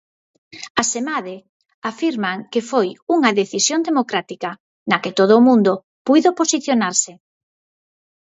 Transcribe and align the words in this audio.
Asemade, 0.81 1.33
afirman 1.91 2.37
que 2.51 2.61
foi 2.69 2.87
unha 3.15 3.35
"decisión 3.41 3.79
democrática" 3.89 4.51
na 4.89 4.97
que 5.03 5.15
"todo 5.19 5.33
o 5.37 5.45
mundo" 5.47 5.71
puido 6.07 6.29
posicionarse. 6.39 7.11